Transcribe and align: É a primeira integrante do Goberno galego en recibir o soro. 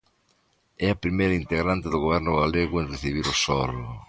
É 0.85 0.87
a 0.91 0.99
primeira 1.03 1.39
integrante 1.43 1.87
do 1.89 2.01
Goberno 2.03 2.31
galego 2.41 2.75
en 2.79 2.89
recibir 2.93 3.25
o 3.33 3.35
soro. 3.43 3.77